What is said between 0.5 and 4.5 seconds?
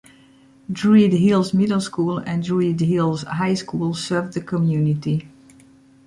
Druid Hills Middle School, and Druid Hills High School serve the